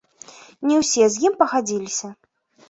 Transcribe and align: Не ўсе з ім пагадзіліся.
Не 0.69 0.79
ўсе 0.81 1.09
з 1.17 1.21
ім 1.29 1.37
пагадзіліся. 1.43 2.09